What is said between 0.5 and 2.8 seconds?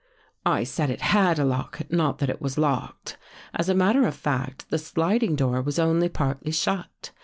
""I said it had a lock, not that it was